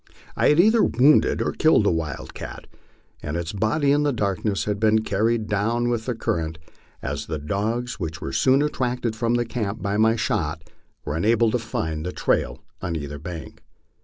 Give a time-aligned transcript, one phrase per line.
[0.35, 2.65] I had either wounded or killed the wildcat,
[3.21, 6.57] and its body in the darkness had been carried down with the current,
[7.03, 10.63] as the dogs which were soon attracted from the camp by my shot
[11.05, 13.61] were unable to find the trail on either bank.